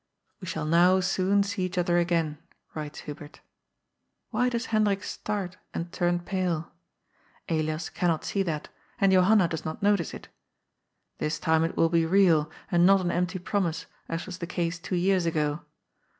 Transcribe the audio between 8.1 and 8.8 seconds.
see that,